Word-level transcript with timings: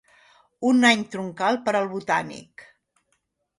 Un 0.69 0.87
any 0.89 1.03
troncal 1.17 1.61
per 1.69 1.75
al 1.81 1.87
Botànic 1.93 2.67